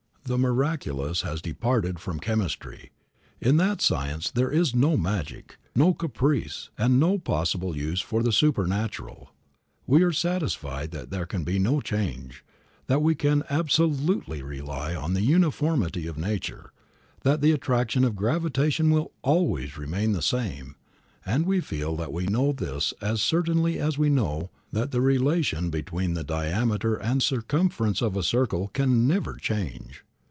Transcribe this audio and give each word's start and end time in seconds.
The 0.23 0.37
miraculous 0.37 1.23
has 1.23 1.41
departed 1.41 1.99
from 1.99 2.17
chemistry; 2.21 2.91
in 3.41 3.57
that 3.57 3.81
science 3.81 4.31
there 4.31 4.49
is 4.51 4.73
no 4.73 4.95
magic, 4.95 5.57
no 5.75 5.93
caprice 5.93 6.69
and 6.77 6.97
no 6.97 7.17
possible 7.17 7.75
use 7.75 7.99
for 7.99 8.23
the 8.23 8.31
supernatural. 8.31 9.31
We 9.85 10.03
are 10.03 10.13
satisfied 10.13 10.91
that 10.91 11.09
there 11.09 11.25
can 11.25 11.43
be 11.43 11.59
no 11.59 11.81
change, 11.81 12.45
that 12.87 13.01
we 13.01 13.13
can 13.13 13.43
absolutely 13.49 14.41
rely 14.41 14.95
on 14.95 15.15
the 15.15 15.21
uniformity 15.23 16.07
of 16.07 16.17
nature; 16.17 16.71
that 17.23 17.41
the 17.41 17.51
attraction 17.51 18.05
of 18.05 18.15
gravitation 18.15 18.89
will 18.89 19.11
always 19.23 19.77
remain 19.77 20.13
the 20.13 20.21
same; 20.21 20.75
and 21.25 21.45
we 21.45 21.59
feel 21.59 21.97
that 21.97 22.13
we 22.13 22.23
know 22.25 22.53
this 22.53 22.93
as 23.01 23.21
certainly 23.21 23.79
as 23.79 23.97
we 23.97 24.09
know 24.09 24.49
that 24.71 24.91
the 24.91 25.01
relation 25.01 25.69
between 25.69 26.13
the 26.13 26.23
diameter 26.23 26.95
and 26.95 27.21
circumference 27.21 28.01
of 28.01 28.15
a 28.15 28.23
circle 28.23 28.69
can 28.69 29.05
never 29.07 29.33
change. 29.35 30.05